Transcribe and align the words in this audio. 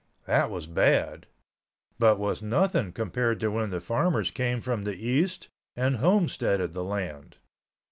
That 0.25 0.49
was 0.49 0.65
bad—but 0.65 2.17
was 2.17 2.41
nothing 2.41 2.91
compared 2.91 3.39
to 3.41 3.49
when 3.51 3.69
the 3.69 3.79
farmers 3.79 4.31
came 4.31 4.59
from 4.59 4.83
the 4.83 4.95
East 4.95 5.47
and 5.75 5.97
homesteaded 5.97 6.73
the 6.73 6.83
land. 6.83 7.37